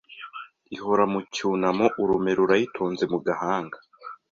[0.75, 3.77] Ihora mu cyunamo urume rurayitonze mu gahanga